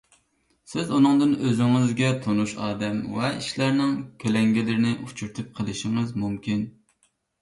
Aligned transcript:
سىز 0.69 0.87
ئۇنىڭدىن 0.99 1.33
ئۆزىڭىزگە 1.47 2.09
تونۇش 2.23 2.55
ئادەم 2.67 2.99
ۋە 3.17 3.29
ئىشلارنىڭ 3.41 3.91
كۆلەڭگىلىرىنى 4.25 4.95
ئۇچرىتىپ 5.05 5.53
قېلىشىڭىز 5.61 6.15
مۇمكىن. 6.23 6.65